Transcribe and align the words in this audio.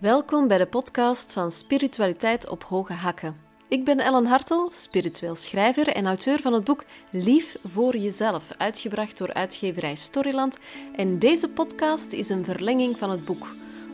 Welkom 0.00 0.48
bij 0.48 0.58
de 0.58 0.66
podcast 0.66 1.32
van 1.32 1.52
Spiritualiteit 1.52 2.48
op 2.48 2.62
Hoge 2.64 2.92
Hakken. 2.92 3.36
Ik 3.68 3.84
ben 3.84 3.98
Ellen 3.98 4.26
Hartel, 4.26 4.70
spiritueel 4.72 5.34
schrijver 5.34 5.88
en 5.88 6.06
auteur 6.06 6.40
van 6.40 6.52
het 6.52 6.64
boek 6.64 6.84
Lief 7.10 7.56
voor 7.64 7.96
jezelf, 7.96 8.44
uitgebracht 8.56 9.18
door 9.18 9.34
uitgeverij 9.34 9.94
Storyland. 9.94 10.58
En 10.96 11.18
deze 11.18 11.48
podcast 11.48 12.12
is 12.12 12.28
een 12.28 12.44
verlenging 12.44 12.98
van 12.98 13.10
het 13.10 13.24
boek. 13.24 13.46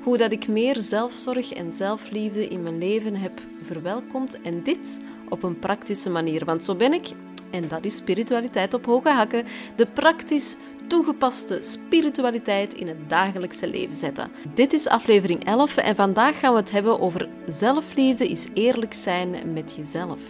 Hoe 0.04 0.16
dat 0.16 0.32
ik 0.32 0.48
meer 0.48 0.80
zelfzorg 0.80 1.52
en 1.52 1.72
zelfliefde 1.72 2.48
in 2.48 2.62
mijn 2.62 2.78
leven 2.78 3.14
heb 3.14 3.40
verwelkomd 3.62 4.40
en 4.40 4.62
dit 4.62 4.98
op 5.28 5.42
een 5.42 5.58
praktische 5.58 6.10
manier. 6.10 6.44
Want 6.44 6.64
zo 6.64 6.74
ben 6.74 6.92
ik, 6.92 7.08
en 7.50 7.68
dat 7.68 7.84
is 7.84 7.96
spiritualiteit 7.96 8.74
op 8.74 8.84
hoge 8.84 9.10
hakken, 9.10 9.46
de 9.76 9.86
praktisch 9.86 10.56
toegepaste 10.86 11.58
spiritualiteit 11.62 12.74
in 12.74 12.88
het 12.88 13.08
dagelijkse 13.08 13.68
leven 13.68 13.96
zetten. 13.96 14.30
Dit 14.54 14.72
is 14.72 14.88
aflevering 14.88 15.44
11 15.44 15.76
en 15.76 15.96
vandaag 15.96 16.38
gaan 16.38 16.52
we 16.52 16.58
het 16.58 16.70
hebben 16.70 17.00
over 17.00 17.28
zelfliefde 17.46 18.28
is 18.28 18.46
eerlijk 18.54 18.94
zijn 18.94 19.52
met 19.52 19.74
jezelf. 19.74 20.20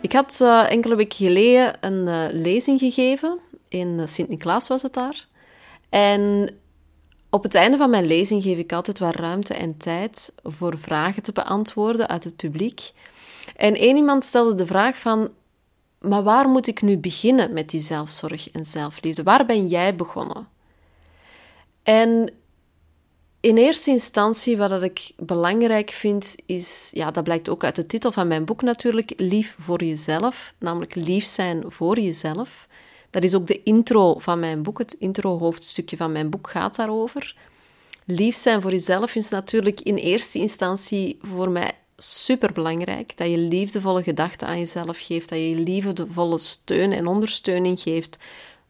Ik 0.00 0.12
had 0.12 0.38
uh, 0.42 0.70
enkele 0.70 0.94
weken 0.94 1.16
geleden 1.16 1.76
een 1.80 2.06
uh, 2.06 2.24
lezing 2.30 2.78
gegeven. 2.78 3.38
In 3.68 3.88
uh, 3.88 4.06
Sint-Niklaas 4.06 4.68
was 4.68 4.82
het 4.82 4.92
daar. 4.92 5.26
En 5.88 6.48
op 7.30 7.42
het 7.42 7.54
einde 7.54 7.76
van 7.76 7.90
mijn 7.90 8.06
lezing 8.06 8.42
geef 8.42 8.58
ik 8.58 8.72
altijd 8.72 8.98
wat 8.98 9.14
ruimte 9.14 9.54
en 9.54 9.76
tijd 9.76 10.34
voor 10.42 10.78
vragen 10.78 11.22
te 11.22 11.32
beantwoorden 11.32 12.08
uit 12.08 12.24
het 12.24 12.36
publiek. 12.36 12.92
En 13.56 13.74
één 13.74 13.96
iemand 13.96 14.24
stelde 14.24 14.54
de 14.54 14.66
vraag 14.66 14.98
van, 14.98 15.30
maar 16.04 16.22
waar 16.22 16.48
moet 16.48 16.66
ik 16.66 16.82
nu 16.82 16.96
beginnen 16.98 17.52
met 17.52 17.70
die 17.70 17.80
zelfzorg 17.80 18.50
en 18.50 18.64
zelfliefde? 18.66 19.22
Waar 19.22 19.46
ben 19.46 19.66
jij 19.66 19.96
begonnen? 19.96 20.48
En 21.82 22.30
in 23.40 23.56
eerste 23.56 23.90
instantie, 23.90 24.56
wat 24.56 24.82
ik 24.82 25.10
belangrijk 25.16 25.90
vind, 25.90 26.34
is, 26.46 26.90
ja, 26.92 27.10
dat 27.10 27.24
blijkt 27.24 27.48
ook 27.48 27.64
uit 27.64 27.76
de 27.76 27.86
titel 27.86 28.12
van 28.12 28.28
mijn 28.28 28.44
boek 28.44 28.62
natuurlijk, 28.62 29.12
Lief 29.16 29.56
voor 29.58 29.84
jezelf, 29.84 30.54
namelijk 30.58 30.94
lief 30.94 31.24
zijn 31.24 31.64
voor 31.66 32.00
jezelf. 32.00 32.68
Dat 33.10 33.24
is 33.24 33.34
ook 33.34 33.46
de 33.46 33.62
intro 33.62 34.18
van 34.18 34.40
mijn 34.40 34.62
boek, 34.62 34.78
het 34.78 34.94
intro-hoofdstukje 34.94 35.96
van 35.96 36.12
mijn 36.12 36.30
boek 36.30 36.50
gaat 36.50 36.76
daarover. 36.76 37.36
Lief 38.04 38.36
zijn 38.36 38.60
voor 38.60 38.70
jezelf 38.70 39.14
is 39.14 39.28
natuurlijk 39.28 39.80
in 39.80 39.96
eerste 39.96 40.38
instantie 40.38 41.18
voor 41.22 41.50
mij 41.50 41.72
super 41.96 42.52
belangrijk. 42.52 43.16
Dat 43.16 43.28
je 43.28 43.38
liefdevolle 43.38 44.02
gedachten 44.02 44.46
aan 44.46 44.58
jezelf 44.58 44.98
geeft. 44.98 45.28
Dat 45.28 45.38
je 45.38 45.54
liefdevolle 45.54 46.38
steun 46.38 46.92
en 46.92 47.06
ondersteuning 47.06 47.80
geeft. 47.80 48.18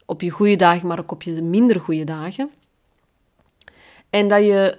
Op 0.05 0.20
je 0.20 0.30
goede 0.30 0.56
dagen, 0.56 0.89
maar 0.89 0.98
ook 0.98 1.12
op 1.12 1.22
je 1.22 1.42
minder 1.42 1.80
goede 1.80 2.05
dagen. 2.05 2.50
En 4.11 4.28
dat 4.28 4.45
je 4.45 4.78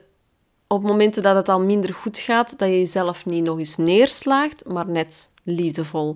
op 0.67 0.83
momenten 0.83 1.23
dat 1.23 1.35
het 1.35 1.49
al 1.49 1.59
minder 1.59 1.93
goed 1.93 2.17
gaat, 2.17 2.59
dat 2.59 2.67
je 2.67 2.79
jezelf 2.79 3.25
niet 3.25 3.43
nog 3.43 3.57
eens 3.57 3.75
neerslaagt, 3.75 4.66
maar 4.66 4.89
net 4.89 5.29
liefdevol 5.43 6.16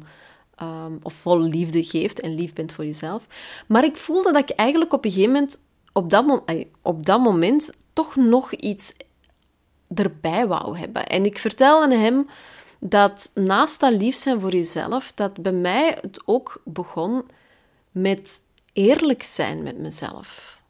um, 0.61 0.99
of 1.01 1.13
vol 1.13 1.39
liefde 1.39 1.83
geeft 1.83 2.19
en 2.19 2.35
lief 2.35 2.53
bent 2.53 2.71
voor 2.71 2.85
jezelf. 2.85 3.27
Maar 3.67 3.83
ik 3.83 3.97
voelde 3.97 4.31
dat 4.31 4.49
ik 4.49 4.55
eigenlijk 4.55 4.93
op 4.93 5.05
een 5.05 5.11
gegeven 5.11 5.33
moment, 5.33 5.59
op 5.93 6.09
dat, 6.09 6.41
op 6.81 7.05
dat 7.05 7.19
moment, 7.19 7.71
toch 7.93 8.15
nog 8.15 8.53
iets 8.53 8.93
erbij 9.95 10.47
wou 10.47 10.77
hebben. 10.77 11.07
En 11.07 11.25
ik 11.25 11.37
vertelde 11.37 11.95
hem 11.95 12.27
dat 12.79 13.31
naast 13.33 13.79
dat 13.79 13.93
lief 13.93 14.15
zijn 14.15 14.39
voor 14.39 14.51
jezelf, 14.51 15.11
dat 15.15 15.41
bij 15.41 15.51
mij 15.51 15.97
het 16.01 16.21
ook 16.25 16.61
begon 16.65 17.25
met 17.91 18.41
eerlijk 18.73 19.23
zijn 19.23 19.63
met 19.63 19.77
mezelf. 19.77 20.61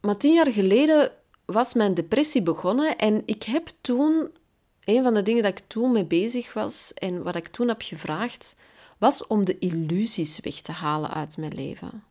Maar 0.00 0.16
tien 0.16 0.32
jaar 0.32 0.52
geleden 0.52 1.12
was 1.44 1.74
mijn 1.74 1.94
depressie 1.94 2.42
begonnen 2.42 2.98
en 2.98 3.22
ik 3.26 3.42
heb 3.42 3.68
toen, 3.80 4.30
een 4.84 5.02
van 5.02 5.14
de 5.14 5.22
dingen 5.22 5.42
dat 5.42 5.58
ik 5.58 5.64
toen 5.66 5.92
mee 5.92 6.04
bezig 6.04 6.52
was 6.52 6.94
en 6.94 7.22
wat 7.22 7.36
ik 7.36 7.48
toen 7.48 7.68
heb 7.68 7.82
gevraagd, 7.82 8.54
was 8.98 9.26
om 9.26 9.44
de 9.44 9.58
illusies 9.58 10.40
weg 10.40 10.60
te 10.60 10.72
halen 10.72 11.10
uit 11.10 11.36
mijn 11.36 11.54
leven. 11.54 12.04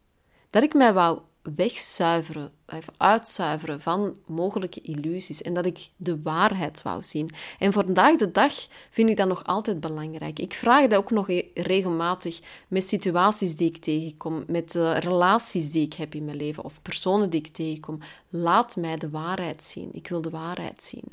Dat 0.49 0.63
ik 0.63 0.73
mij 0.73 0.93
wou 0.93 1.19
wegzuiveren, 1.56 2.52
even 2.68 2.94
uitzuiveren 2.97 3.81
van 3.81 4.16
mogelijke 4.25 4.81
illusies 4.81 5.41
en 5.41 5.53
dat 5.53 5.66
ik 5.66 5.90
de 5.96 6.22
waarheid 6.22 6.81
wou 6.81 7.03
zien. 7.03 7.29
En 7.59 7.74
vandaag 7.74 8.16
de 8.16 8.31
dag 8.31 8.53
vind 8.90 9.09
ik 9.09 9.18
dat 9.18 9.28
nog 9.28 9.46
altijd 9.46 9.79
belangrijk. 9.79 10.40
Ik 10.40 10.53
vraag 10.53 10.88
dat 10.88 11.00
ook 11.00 11.12
nog 11.12 11.28
regelmatig 11.53 12.40
met 12.68 12.88
situaties 12.88 13.56
die 13.56 13.68
ik 13.68 13.78
tegenkom, 13.78 14.44
met 14.47 14.75
uh, 14.75 14.97
relaties 14.97 15.72
die 15.72 15.85
ik 15.85 15.94
heb 15.94 16.16
in 16.16 16.25
mijn 16.25 16.38
leven 16.38 16.63
of 16.63 16.81
personen 16.81 17.29
die 17.29 17.40
ik 17.40 17.47
tegenkom. 17.47 18.00
Laat 18.29 18.75
mij 18.75 18.97
de 18.97 19.09
waarheid 19.09 19.63
zien. 19.63 19.90
Ik 19.94 20.08
wil 20.08 20.22
de 20.22 20.29
waarheid 20.29 20.84
zien. 20.84 21.06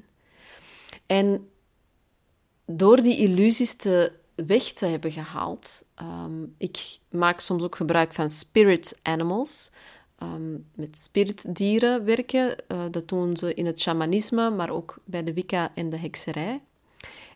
En 1.06 1.48
door 2.66 3.02
die 3.02 3.16
illusies 3.16 3.74
te 3.74 4.12
weg 4.46 4.62
te 4.62 4.86
hebben 4.86 5.12
gehaald. 5.12 5.84
Um, 6.02 6.54
ik 6.58 6.98
maak 7.10 7.40
soms 7.40 7.62
ook 7.62 7.76
gebruik 7.76 8.12
van 8.12 8.30
spirit 8.30 8.98
animals. 9.02 9.70
Um, 10.22 10.66
met 10.74 10.98
spiritdieren 10.98 12.04
werken. 12.04 12.56
Uh, 12.68 12.84
dat 12.90 13.08
doen 13.08 13.36
ze 13.36 13.54
in 13.54 13.66
het 13.66 13.80
shamanisme, 13.80 14.50
maar 14.50 14.70
ook 14.70 14.98
bij 15.04 15.24
de 15.24 15.32
Wicca 15.32 15.70
en 15.74 15.90
de 15.90 15.96
hekserij. 15.96 16.60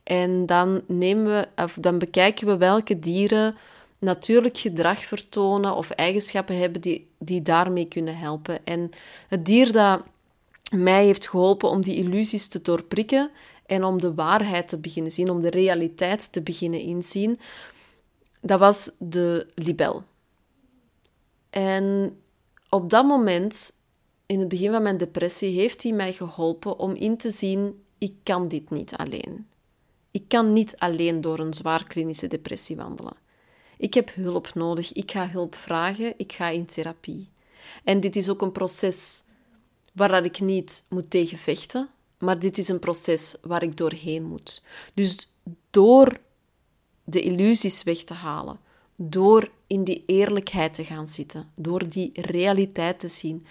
En 0.03 0.47
dan, 0.47 0.82
nemen 0.87 1.25
we, 1.25 1.62
of 1.62 1.76
dan 1.81 1.98
bekijken 1.98 2.47
we 2.47 2.56
welke 2.56 2.98
dieren 2.98 3.56
natuurlijk 3.98 4.59
gedrag 4.59 5.04
vertonen 5.04 5.75
of 5.75 5.91
eigenschappen 5.91 6.59
hebben 6.59 6.81
die, 6.81 7.09
die 7.19 7.43
daarmee 7.43 7.88
kunnen 7.88 8.16
helpen. 8.16 8.66
En 8.66 8.91
het 9.28 9.47
dier 9.47 9.72
dat 9.72 10.03
mij 10.75 11.04
heeft 11.04 11.28
geholpen 11.28 11.69
om 11.69 11.81
die 11.81 11.97
illusies 11.97 12.49
te 12.49 12.62
doorprikken 12.62 13.31
en 13.66 13.84
om 13.84 14.00
de 14.00 14.14
waarheid 14.14 14.69
te 14.69 14.78
beginnen 14.78 15.12
zien, 15.12 15.31
om 15.31 15.41
de 15.41 15.50
realiteit 15.50 16.32
te 16.32 16.41
beginnen 16.41 16.81
inzien, 16.81 17.41
dat 18.41 18.59
was 18.59 18.91
de 18.99 19.47
libel. 19.54 20.03
En 21.50 22.16
op 22.75 22.91
dat 22.91 23.05
moment, 23.06 23.72
in 24.27 24.38
het 24.38 24.49
begin 24.49 24.71
van 24.71 24.83
mijn 24.83 24.97
depressie, 24.97 25.60
heeft 25.60 25.83
hij 25.83 25.93
mij 25.93 26.12
geholpen 26.12 26.78
om 26.78 26.94
in 26.94 27.16
te 27.16 27.31
zien: 27.31 27.84
ik 27.99 28.15
kan 28.22 28.49
dit 28.49 28.71
niet 28.71 28.97
alleen. 28.97 29.47
Ik 30.10 30.28
kan 30.28 30.53
niet 30.53 30.77
alleen 30.78 31.21
door 31.21 31.38
een 31.38 31.55
zwaar 31.55 31.84
klinische 31.84 32.27
depressie 32.27 32.77
wandelen. 32.77 33.16
Ik 33.77 33.94
heb 33.94 34.15
hulp 34.15 34.55
nodig, 34.55 34.93
ik 34.93 35.11
ga 35.11 35.28
hulp 35.28 35.55
vragen, 35.55 36.15
ik 36.16 36.32
ga 36.32 36.49
in 36.49 36.66
therapie. 36.66 37.28
En 37.84 38.00
dit 38.00 38.16
is 38.16 38.28
ook 38.28 38.43
een 38.43 38.53
proces 38.53 39.22
waar 39.93 40.25
ik 40.25 40.41
niet 40.41 40.84
moet 40.88 41.11
tegen 41.11 41.38
vechten, 41.38 41.88
maar 42.19 42.38
dit 42.38 42.59
is 42.59 42.69
een 42.69 42.78
proces 42.78 43.37
waar 43.43 43.62
ik 43.62 43.77
doorheen 43.77 44.25
moet. 44.25 44.65
Dus 44.94 45.32
door 45.71 46.21
de 47.05 47.21
illusies 47.21 47.82
weg 47.82 47.99
te 47.99 48.15
halen, 48.15 48.61
door 48.97 49.51
in 49.67 49.85
die 49.85 50.03
eerlijkheid 50.07 50.75
te 50.75 50.85
gaan 50.85 51.09
zitten, 51.09 51.51
door 51.55 51.89
die 51.89 52.11
realiteit 52.15 53.01
te 53.01 53.09
zien, 53.09 53.47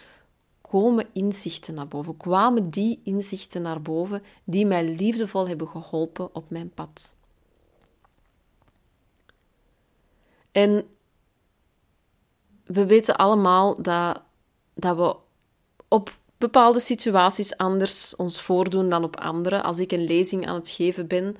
komen 0.61 1.07
inzichten 1.13 1.73
naar 1.73 1.87
boven. 1.87 2.17
Kwamen 2.17 2.69
die 2.69 3.01
inzichten 3.03 3.61
naar 3.61 3.81
boven 3.81 4.23
die 4.43 4.65
mij 4.65 4.95
liefdevol 4.95 5.47
hebben 5.47 5.67
geholpen 5.67 6.35
op 6.35 6.49
mijn 6.49 6.69
pad. 6.69 7.15
En 10.51 10.85
we 12.63 12.85
weten 12.85 13.15
allemaal 13.15 13.81
dat, 13.81 14.21
dat 14.73 14.97
we 14.97 15.15
op 15.87 16.17
bepaalde 16.37 16.79
situaties 16.79 17.57
anders 17.57 18.15
ons 18.15 18.41
voordoen 18.41 18.89
dan 18.89 19.03
op 19.03 19.19
andere. 19.19 19.61
Als 19.61 19.79
ik 19.79 19.91
een 19.91 20.03
lezing 20.03 20.47
aan 20.47 20.55
het 20.55 20.69
geven 20.69 21.07
ben, 21.07 21.37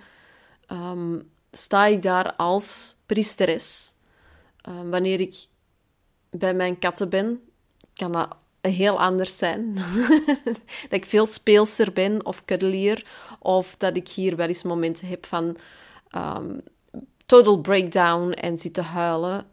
ehm, 0.66 1.20
sta 1.52 1.86
ik 1.86 2.02
daar 2.02 2.36
als 2.36 2.96
priesteres. 3.06 3.94
Ehm, 4.62 4.90
wanneer 4.90 5.20
ik 5.20 5.36
bij 6.30 6.54
mijn 6.54 6.80
katten 6.80 7.10
ben, 7.10 7.40
kan 7.94 8.12
dat 8.12 8.36
heel 8.62 9.00
anders 9.00 9.38
zijn. 9.38 9.74
dat 10.90 11.00
ik 11.00 11.06
veel 11.06 11.26
speelser 11.26 11.94
ben 11.94 12.26
of 12.26 12.46
cuddelier, 12.46 13.06
of 13.40 13.78
dat 13.78 13.96
ik 13.96 14.08
hier 14.08 14.36
wel 14.36 14.48
eens 14.48 14.64
momenten 14.64 15.08
heb 15.08 15.26
van 15.26 15.58
ehm, 16.09 16.59
total 17.26 17.58
breakdown 17.58 18.32
en 18.32 18.58
zit 18.58 18.74
te 18.74 18.82
huilen 18.82 19.46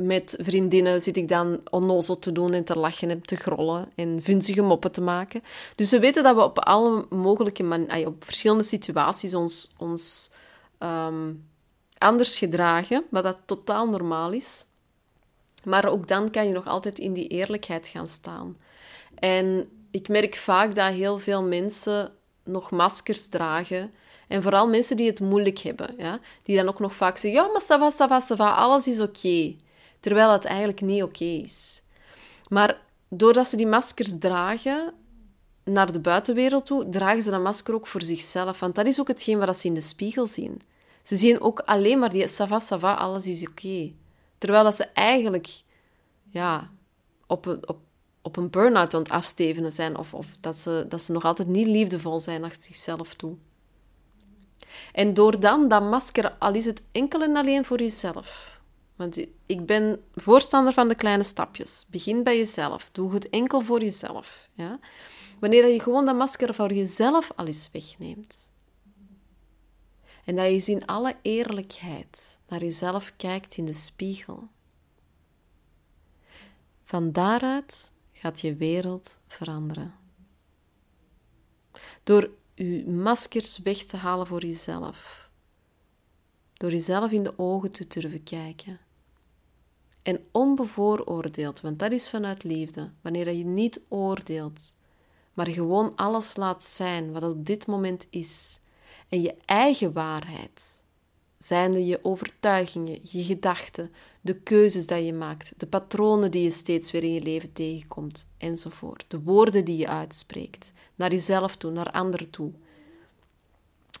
met 0.00 0.36
vriendinnen 0.38 1.02
zit 1.02 1.16
ik 1.16 1.28
dan 1.28 1.60
onnozel 1.70 2.18
te 2.18 2.32
doen 2.32 2.52
en 2.52 2.64
te 2.64 2.78
lachen 2.78 3.10
en 3.10 3.22
te 3.22 3.36
grollen 3.36 3.88
en 3.94 4.22
vunzige 4.22 4.62
moppen 4.62 4.92
te 4.92 5.00
maken. 5.00 5.42
Dus 5.74 5.90
we 5.90 5.98
weten 5.98 6.22
dat 6.22 6.34
we 6.34 6.42
op 6.42 6.58
alle 6.58 7.06
mogelijke 7.10 7.62
manieren, 7.62 8.06
op 8.06 8.24
verschillende 8.24 8.64
situaties 8.64 9.34
ons, 9.34 9.72
ons 9.76 10.30
ehm, 10.80 11.32
anders 11.98 12.38
gedragen, 12.38 13.04
wat 13.10 13.22
dat 13.22 13.38
totaal 13.44 13.88
normaal 13.88 14.32
is. 14.32 14.64
Maar 15.64 15.88
ook 15.88 16.08
dan 16.08 16.30
kan 16.30 16.46
je 16.46 16.52
nog 16.52 16.66
altijd 16.66 16.98
in 16.98 17.12
die 17.12 17.28
eerlijkheid 17.28 17.86
gaan 17.86 18.06
staan. 18.06 18.56
En 19.14 19.68
ik 19.90 20.08
merk 20.08 20.36
vaak 20.36 20.74
dat 20.74 20.92
heel 20.92 21.18
veel 21.18 21.42
mensen 21.42 22.12
nog 22.44 22.70
maskers 22.70 23.28
dragen. 23.28 23.92
En 24.28 24.42
vooral 24.42 24.68
mensen 24.68 24.96
die 24.96 25.06
het 25.06 25.20
moeilijk 25.20 25.58
hebben, 25.58 25.94
ja? 25.98 26.20
die 26.42 26.56
dan 26.56 26.68
ook 26.68 26.80
nog 26.80 26.94
vaak 26.94 27.16
zeggen: 27.16 27.42
Ja, 27.42 27.52
maar 27.52 27.62
ça 27.62 27.80
va, 27.80 27.92
ça 27.92 28.08
va, 28.08 28.22
ça 28.22 28.36
va, 28.36 28.54
alles 28.54 28.86
is 28.86 29.00
oké 29.00 29.56
terwijl 30.00 30.32
het 30.32 30.44
eigenlijk 30.44 30.80
niet 30.80 31.02
oké 31.02 31.24
is. 31.24 31.82
Maar 32.48 32.80
doordat 33.08 33.48
ze 33.48 33.56
die 33.56 33.66
maskers 33.66 34.18
dragen 34.18 34.94
naar 35.72 35.92
de 35.92 36.00
buitenwereld 36.00 36.66
toe, 36.66 36.88
dragen 36.88 37.22
ze 37.22 37.30
dat 37.30 37.42
masker 37.42 37.74
ook 37.74 37.86
voor 37.86 38.02
zichzelf. 38.02 38.60
Want 38.60 38.74
dat 38.74 38.86
is 38.86 39.00
ook 39.00 39.08
hetgeen 39.08 39.38
wat 39.38 39.58
ze 39.58 39.66
in 39.66 39.74
de 39.74 39.80
spiegel 39.80 40.26
zien. 40.26 40.62
Ze 41.02 41.16
zien 41.16 41.40
ook 41.40 41.60
alleen 41.60 41.98
maar 41.98 42.10
die 42.10 42.28
sava, 42.28 42.58
sava, 42.58 42.94
alles 42.94 43.26
is 43.26 43.48
oké. 43.48 43.92
Terwijl 44.38 44.64
dat 44.64 44.74
ze 44.74 44.84
eigenlijk 44.84 45.62
ja, 46.30 46.70
op, 47.26 47.46
een, 47.46 47.68
op, 47.68 47.78
op 48.22 48.36
een 48.36 48.50
burn-out 48.50 48.94
aan 48.94 49.02
het 49.02 49.10
afstevenen 49.10 49.72
zijn. 49.72 49.98
Of, 49.98 50.14
of 50.14 50.26
dat, 50.40 50.58
ze, 50.58 50.84
dat 50.88 51.02
ze 51.02 51.12
nog 51.12 51.24
altijd 51.24 51.48
niet 51.48 51.66
liefdevol 51.66 52.20
zijn 52.20 52.40
naar 52.40 52.54
zichzelf 52.60 53.14
toe. 53.14 53.36
En 54.92 55.14
door 55.14 55.40
dan 55.40 55.68
dat 55.68 55.82
masker, 55.82 56.32
al 56.38 56.54
is 56.54 56.64
het 56.64 56.82
enkel 56.92 57.22
en 57.22 57.36
alleen 57.36 57.64
voor 57.64 57.78
jezelf. 57.78 58.60
Want 58.96 59.26
ik 59.46 59.66
ben 59.66 60.02
voorstander 60.14 60.72
van 60.72 60.88
de 60.88 60.94
kleine 60.94 61.22
stapjes. 61.22 61.86
Begin 61.90 62.22
bij 62.22 62.36
jezelf. 62.36 62.88
Doe 62.92 63.14
het 63.14 63.30
enkel 63.30 63.60
voor 63.60 63.80
jezelf. 63.80 64.48
Ja? 64.52 64.78
Wanneer 65.40 65.66
je 65.66 65.80
gewoon 65.80 66.04
dat 66.04 66.16
masker 66.16 66.54
voor 66.54 66.72
jezelf 66.72 67.32
al 67.36 67.46
eens 67.46 67.70
wegneemt. 67.70 68.50
En 70.24 70.36
dat 70.36 70.64
je 70.66 70.72
in 70.72 70.86
alle 70.86 71.16
eerlijkheid 71.22 72.40
naar 72.48 72.60
jezelf 72.60 73.12
kijkt 73.16 73.56
in 73.56 73.64
de 73.64 73.72
spiegel. 73.72 74.48
Van 76.84 77.12
daaruit 77.12 77.92
gaat 78.12 78.40
je 78.40 78.54
wereld 78.54 79.20
veranderen. 79.26 79.94
Door 82.02 82.30
je 82.54 82.86
maskers 82.86 83.58
weg 83.58 83.84
te 83.84 83.96
halen 83.96 84.26
voor 84.26 84.40
jezelf. 84.40 85.30
Door 86.52 86.70
jezelf 86.70 87.10
in 87.10 87.22
de 87.22 87.38
ogen 87.38 87.70
te 87.70 87.86
durven 87.86 88.22
kijken. 88.22 88.80
En 90.02 90.24
onbevooroordeeld, 90.32 91.60
want 91.60 91.78
dat 91.78 91.92
is 91.92 92.10
vanuit 92.10 92.44
liefde. 92.44 92.90
Wanneer 93.00 93.32
je 93.32 93.44
niet 93.44 93.80
oordeelt, 93.88 94.74
maar 95.34 95.48
gewoon 95.48 95.96
alles 95.96 96.36
laat 96.36 96.64
zijn 96.64 97.12
wat 97.12 97.22
op 97.22 97.46
dit 97.46 97.66
moment 97.66 98.06
is. 98.10 98.60
En 99.08 99.22
je 99.22 99.34
eigen 99.44 99.92
waarheid, 99.92 100.82
zijnde 101.38 101.86
je 101.86 102.04
overtuigingen, 102.04 102.98
je 103.02 103.22
gedachten, 103.24 103.92
de 104.20 104.34
keuzes 104.34 104.86
die 104.86 105.04
je 105.04 105.12
maakt, 105.12 105.52
de 105.56 105.66
patronen 105.66 106.30
die 106.30 106.42
je 106.42 106.50
steeds 106.50 106.90
weer 106.90 107.02
in 107.02 107.12
je 107.12 107.22
leven 107.22 107.52
tegenkomt, 107.52 108.28
enzovoort. 108.38 109.04
De 109.08 109.20
woorden 109.20 109.64
die 109.64 109.76
je 109.76 109.88
uitspreekt, 109.88 110.72
naar 110.94 111.10
jezelf 111.10 111.56
toe, 111.56 111.70
naar 111.70 111.90
anderen 111.90 112.30
toe. 112.30 112.52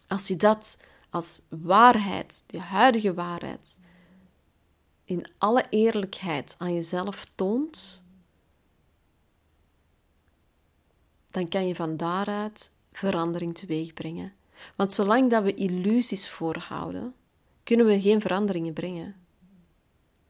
Als 0.06 0.28
je 0.28 0.36
dat 0.36 0.78
als 1.10 1.40
waarheid, 1.48 2.42
je 2.46 2.58
huidige 2.58 3.14
waarheid, 3.14 3.78
in 5.04 5.26
alle 5.38 5.64
eerlijkheid 5.70 6.54
aan 6.58 6.74
jezelf 6.74 7.26
toont, 7.34 8.02
dan 11.30 11.48
kan 11.48 11.66
je 11.66 11.74
van 11.74 11.96
daaruit 11.96 12.70
verandering 12.92 13.54
teweeg 13.54 13.92
brengen. 13.92 14.32
Want 14.76 14.92
zolang 14.92 15.30
dat 15.30 15.42
we 15.42 15.54
illusies 15.54 16.28
voorhouden, 16.28 17.14
kunnen 17.62 17.86
we 17.86 18.00
geen 18.00 18.20
veranderingen 18.20 18.72
brengen. 18.72 19.16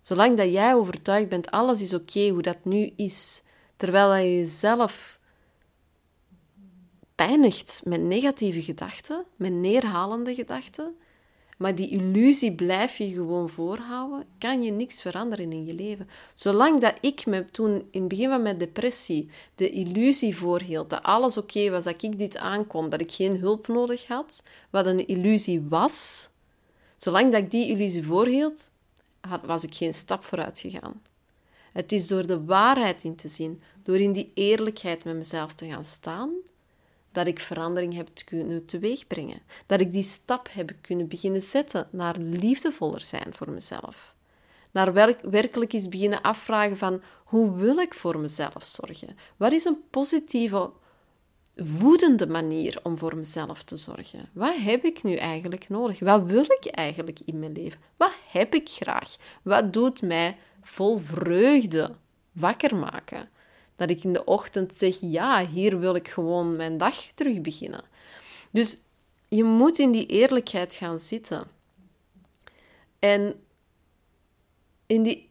Zolang 0.01 0.37
dat 0.37 0.53
jij 0.53 0.75
overtuigd 0.75 1.29
bent, 1.29 1.51
alles 1.51 1.81
is 1.81 1.95
oké 1.95 2.29
hoe 2.29 2.43
dat 2.43 2.65
nu 2.65 2.93
is, 2.97 3.43
terwijl 3.77 4.15
je 4.15 4.37
jezelf 4.37 5.21
pijnigt 7.15 7.83
met 7.85 8.01
negatieve 8.01 8.63
gedachten, 8.63 9.25
met 9.37 9.53
neerhalende 9.53 10.35
gedachten, 10.35 10.97
maar 11.61 11.75
die 11.75 11.89
illusie 11.89 12.55
blijf 12.55 12.97
je 12.97 13.09
gewoon 13.09 13.49
voorhouden, 13.49 14.25
kan 14.39 14.63
je 14.63 14.71
niks 14.71 15.03
veranderen 15.03 15.53
in 15.53 15.67
je 15.67 15.75
leven. 15.75 16.09
Zolang 16.35 16.81
dat 16.81 16.95
ik 17.01 17.27
me 17.27 17.45
toen 17.45 17.87
in 17.91 18.01
het 18.01 18.09
begin 18.09 18.29
van 18.29 18.43
mijn 18.43 18.59
depressie 18.59 19.31
de 19.55 19.71
illusie 19.71 20.37
voorhield 20.37 20.91
dat 20.91 21.03
alles 21.03 21.37
oké 21.37 21.71
was, 21.71 21.85
dat 21.85 22.03
ik 22.03 22.19
dit 22.19 22.37
aankon, 22.37 22.89
dat 22.89 23.01
ik 23.01 23.13
geen 23.13 23.37
hulp 23.37 23.69
nodig 23.69 24.07
had, 24.07 24.43
wat 24.71 24.87
een 24.87 25.07
illusie 25.07 25.67
was, 25.69 26.29
zolang 26.97 27.33
dat 27.33 27.41
ik 27.41 27.51
die 27.51 27.69
illusie 27.69 28.05
voorhield, 28.05 28.71
was 29.45 29.65
ik 29.65 29.75
geen 29.75 29.95
stap 29.95 30.25
vooruit 30.25 30.59
gegaan. 30.59 31.03
Het 31.73 31.93
is 31.93 32.07
door 32.07 32.27
de 32.27 32.45
waarheid 32.45 33.05
in 33.05 33.17
te 33.17 33.29
zien, 33.29 33.63
door 33.83 33.99
in 33.99 34.13
die 34.13 34.31
eerlijkheid 34.35 35.05
met 35.05 35.17
mezelf 35.17 35.55
te 35.55 35.67
gaan 35.67 35.85
staan, 35.85 36.31
dat 37.13 37.27
ik 37.27 37.41
verandering 37.41 37.95
heb 37.95 38.09
kunnen 38.25 38.65
teweegbrengen. 38.65 39.43
Dat 39.67 39.81
ik 39.81 39.93
die 39.93 40.03
stap 40.03 40.49
heb 40.53 40.71
kunnen 40.81 41.09
beginnen 41.09 41.43
zetten 41.43 41.89
naar 41.93 42.17
liefdevoller 42.19 43.01
zijn 43.01 43.35
voor 43.35 43.51
mezelf. 43.51 44.15
Naar 44.73 44.93
werkelijk 45.31 45.73
eens 45.73 45.89
beginnen 45.89 46.23
afvragen 46.23 46.77
van 46.77 47.03
hoe 47.25 47.57
wil 47.57 47.79
ik 47.79 47.95
voor 47.95 48.19
mezelf 48.19 48.65
zorgen? 48.65 49.17
Wat 49.37 49.53
is 49.53 49.65
een 49.65 49.79
positieve, 49.91 50.71
voedende 51.57 52.27
manier 52.27 52.81
om 52.83 52.99
voor 52.99 53.17
mezelf 53.17 53.63
te 53.63 53.77
zorgen? 53.77 54.29
Wat 54.33 54.57
heb 54.57 54.85
ik 54.85 55.03
nu 55.03 55.15
eigenlijk 55.15 55.69
nodig? 55.69 55.99
Wat 55.99 56.23
wil 56.23 56.45
ik 56.45 56.67
eigenlijk 56.67 57.21
in 57.25 57.39
mijn 57.39 57.53
leven? 57.53 57.81
Wat 57.97 58.15
heb 58.31 58.55
ik 58.55 58.69
graag? 58.69 59.17
Wat 59.43 59.73
doet 59.73 60.03
mij 60.03 60.37
vol 60.63 60.99
vreugde 60.99 61.95
wakker 62.33 62.77
maken? 62.77 63.29
Dat 63.81 63.91
ik 63.91 64.05
in 64.05 64.13
de 64.13 64.25
ochtend 64.25 64.75
zeg, 64.75 64.97
ja, 65.01 65.47
hier 65.47 65.79
wil 65.79 65.95
ik 65.95 66.09
gewoon 66.09 66.57
mijn 66.57 66.79
dag 66.79 66.95
terug 67.15 67.41
beginnen. 67.41 67.83
Dus 68.51 68.77
je 69.29 69.45
moet 69.45 69.79
in 69.79 69.91
die 69.91 70.07
eerlijkheid 70.07 70.75
gaan 70.75 70.99
zitten. 70.99 71.47
En 72.99 73.35
in 74.87 75.03
die, 75.03 75.31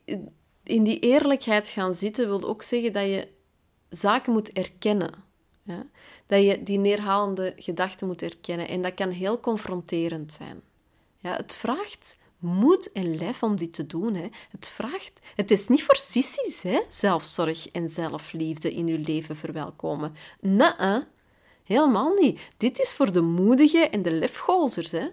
in 0.63 0.83
die 0.83 0.99
eerlijkheid 0.99 1.67
gaan 1.67 1.95
zitten 1.95 2.27
wil 2.27 2.43
ook 2.43 2.63
zeggen 2.63 2.93
dat 2.93 3.03
je 3.03 3.27
zaken 3.89 4.33
moet 4.33 4.51
erkennen. 4.51 5.13
Dat 6.25 6.43
je 6.43 6.63
die 6.63 6.77
neerhalende 6.77 7.53
gedachten 7.55 8.07
moet 8.07 8.21
erkennen. 8.21 8.67
En 8.67 8.81
dat 8.81 8.93
kan 8.93 9.09
heel 9.09 9.39
confronterend 9.39 10.33
zijn. 10.33 10.61
Ja, 11.17 11.35
het 11.35 11.55
vraagt 11.55 12.17
moed 12.39 12.91
en 12.91 13.17
lef 13.17 13.43
om 13.43 13.55
dit 13.55 13.73
te 13.73 13.85
doen. 13.85 14.15
Hè. 14.15 14.27
Het 14.49 14.69
vraagt... 14.69 15.19
Het 15.35 15.51
is 15.51 15.67
niet 15.67 15.83
voor 15.83 15.95
sissies, 15.95 16.61
hè, 16.61 16.81
zelfzorg 16.89 17.69
en 17.69 17.89
zelfliefde 17.89 18.73
in 18.73 18.87
uw 18.87 19.03
leven 19.05 19.35
verwelkomen. 19.35 20.15
Nee, 20.39 21.03
helemaal 21.63 22.13
niet. 22.13 22.39
Dit 22.57 22.79
is 22.79 22.93
voor 22.93 23.11
de 23.11 23.21
moedige 23.21 23.89
en 23.89 24.01
de 24.01 24.11
lefgozers, 24.11 24.91
hè. 24.91 25.07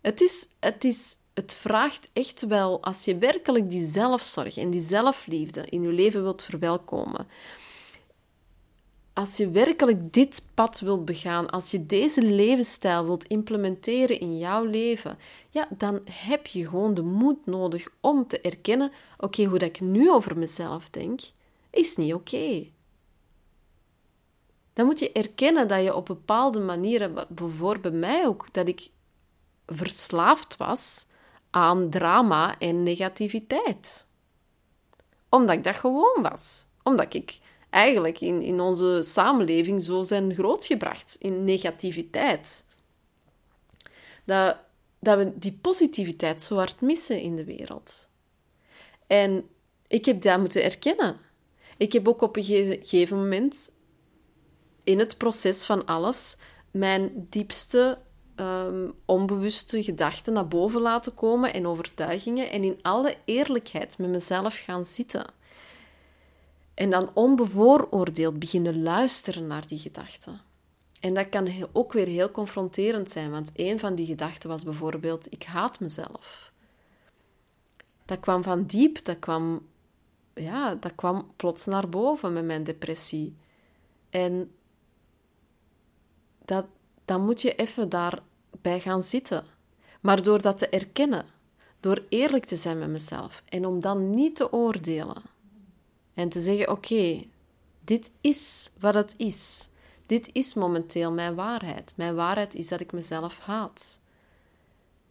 Het 0.00 0.20
is... 0.20 0.48
Het 0.60 0.84
is 0.84 1.16
het 1.34 1.54
vraagt 1.54 2.08
echt 2.12 2.46
wel, 2.46 2.82
als 2.82 3.04
je 3.04 3.18
werkelijk 3.18 3.70
die 3.70 3.86
zelfzorg 3.86 4.56
en 4.56 4.70
die 4.70 4.80
zelfliefde 4.80 5.64
in 5.68 5.82
je 5.82 5.92
leven 5.92 6.22
wilt 6.22 6.42
verwelkomen, 6.42 7.28
als 9.14 9.36
je 9.36 9.50
werkelijk 9.50 10.12
dit 10.12 10.46
pad 10.54 10.80
wilt 10.80 11.04
begaan, 11.04 11.50
als 11.50 11.70
je 11.70 11.86
deze 11.86 12.22
levensstijl 12.22 13.04
wilt 13.04 13.24
implementeren 13.24 14.20
in 14.20 14.38
jouw 14.38 14.64
leven, 14.64 15.18
ja, 15.50 15.68
dan 15.70 16.00
heb 16.10 16.46
je 16.46 16.68
gewoon 16.68 16.94
de 16.94 17.02
moed 17.02 17.46
nodig 17.46 17.88
om 18.00 18.26
te 18.26 18.40
erkennen: 18.40 18.92
oké, 19.18 19.44
hoe 19.44 19.58
dat 19.58 19.68
ik 19.68 19.80
nu 19.80 20.10
over 20.10 20.38
mezelf 20.38 20.90
denk, 20.90 21.20
is 21.70 21.96
niet 21.96 22.14
oké. 22.14 22.66
Dan 24.72 24.86
moet 24.86 24.98
je 24.98 25.12
erkennen 25.12 25.68
dat 25.68 25.82
je 25.82 25.94
op 25.94 26.06
bepaalde 26.06 26.60
manieren, 26.60 27.14
bijvoorbeeld 27.28 27.82
bij 27.82 28.00
mij 28.00 28.26
ook, 28.26 28.46
dat 28.52 28.68
ik 28.68 28.90
verslaafd 29.66 30.56
was 30.56 31.06
aan 31.50 31.90
drama 31.90 32.58
en 32.58 32.82
negativiteit. 32.82 34.06
Omdat 35.28 35.56
ik 35.56 35.64
dat 35.64 35.76
gewoon 35.76 36.22
was. 36.22 36.66
Omdat 36.82 37.14
ik 37.14 37.38
eigenlijk 37.74 38.20
in, 38.20 38.42
in 38.42 38.60
onze 38.60 39.00
samenleving 39.04 39.82
zo 39.82 40.02
zijn 40.02 40.34
grootgebracht 40.34 41.16
in 41.18 41.44
negativiteit. 41.44 42.64
Dat, 44.24 44.56
dat 44.98 45.18
we 45.18 45.38
die 45.38 45.58
positiviteit 45.60 46.42
zo 46.42 46.56
hard 46.56 46.80
missen 46.80 47.20
in 47.20 47.36
de 47.36 47.44
wereld. 47.44 48.08
En 49.06 49.48
ik 49.86 50.04
heb 50.04 50.20
dat 50.20 50.38
moeten 50.38 50.62
erkennen. 50.62 51.16
Ik 51.76 51.92
heb 51.92 52.08
ook 52.08 52.22
op 52.22 52.36
een 52.36 52.44
gegeven 52.44 53.18
moment 53.18 53.72
in 54.84 54.98
het 54.98 55.18
proces 55.18 55.64
van 55.64 55.86
alles 55.86 56.36
mijn 56.70 57.26
diepste 57.30 57.98
um, 58.36 58.94
onbewuste 59.04 59.82
gedachten 59.82 60.32
naar 60.32 60.48
boven 60.48 60.80
laten 60.80 61.14
komen 61.14 61.52
en 61.52 61.66
overtuigingen 61.66 62.50
en 62.50 62.64
in 62.64 62.78
alle 62.82 63.16
eerlijkheid 63.24 63.98
met 63.98 64.10
mezelf 64.10 64.56
gaan 64.56 64.84
zitten. 64.84 65.33
En 66.74 66.90
dan 66.90 67.10
onbevooroordeeld 67.14 68.38
beginnen 68.38 68.82
luisteren 68.82 69.46
naar 69.46 69.66
die 69.66 69.78
gedachten. 69.78 70.40
En 71.00 71.14
dat 71.14 71.28
kan 71.28 71.68
ook 71.72 71.92
weer 71.92 72.06
heel 72.06 72.30
confronterend 72.30 73.10
zijn, 73.10 73.30
want 73.30 73.50
een 73.54 73.78
van 73.78 73.94
die 73.94 74.06
gedachten 74.06 74.48
was 74.48 74.62
bijvoorbeeld: 74.62 75.32
ik 75.32 75.42
haat 75.42 75.80
mezelf. 75.80 76.52
Dat 78.04 78.20
kwam 78.20 78.42
van 78.42 78.64
diep, 78.66 79.04
dat 79.04 79.18
kwam, 79.18 79.66
ja, 80.34 80.74
dat 80.74 80.94
kwam 80.94 81.32
plots 81.36 81.66
naar 81.66 81.88
boven 81.88 82.32
met 82.32 82.44
mijn 82.44 82.64
depressie. 82.64 83.36
En 84.10 84.50
dat, 86.44 86.66
dan 87.04 87.24
moet 87.24 87.42
je 87.42 87.54
even 87.54 87.88
daarbij 87.88 88.80
gaan 88.80 89.02
zitten. 89.02 89.44
Maar 90.00 90.22
door 90.22 90.42
dat 90.42 90.58
te 90.58 90.68
erkennen, 90.68 91.26
door 91.80 92.04
eerlijk 92.08 92.44
te 92.44 92.56
zijn 92.56 92.78
met 92.78 92.88
mezelf 92.88 93.42
en 93.48 93.66
om 93.66 93.80
dan 93.80 94.14
niet 94.14 94.36
te 94.36 94.52
oordelen, 94.52 95.22
En 96.14 96.28
te 96.28 96.40
zeggen: 96.40 96.70
Oké, 96.70 97.24
dit 97.80 98.10
is 98.20 98.70
wat 98.80 98.94
het 98.94 99.14
is. 99.16 99.68
Dit 100.06 100.30
is 100.32 100.54
momenteel 100.54 101.12
mijn 101.12 101.34
waarheid. 101.34 101.92
Mijn 101.96 102.14
waarheid 102.14 102.54
is 102.54 102.68
dat 102.68 102.80
ik 102.80 102.92
mezelf 102.92 103.38
haat. 103.38 104.00